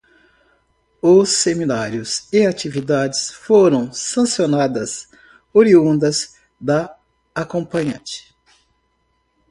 [0.99, 5.07] Os seminários e atividades foram sancionadas,
[5.53, 6.97] oriundas da
[7.35, 8.35] acompanhante